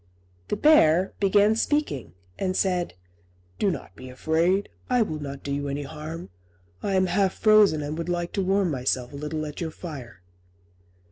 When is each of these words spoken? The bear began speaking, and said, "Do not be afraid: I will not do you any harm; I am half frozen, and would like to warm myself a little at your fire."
The 0.47 0.55
bear 0.55 1.13
began 1.19 1.55
speaking, 1.55 2.13
and 2.39 2.57
said, 2.57 2.95
"Do 3.59 3.69
not 3.69 3.95
be 3.95 4.09
afraid: 4.09 4.67
I 4.89 5.03
will 5.03 5.19
not 5.21 5.43
do 5.43 5.51
you 5.53 5.67
any 5.67 5.83
harm; 5.83 6.31
I 6.81 6.95
am 6.95 7.05
half 7.05 7.35
frozen, 7.35 7.83
and 7.83 7.95
would 7.99 8.09
like 8.09 8.31
to 8.33 8.41
warm 8.41 8.71
myself 8.71 9.13
a 9.13 9.15
little 9.15 9.45
at 9.45 9.61
your 9.61 9.69
fire." 9.69 10.23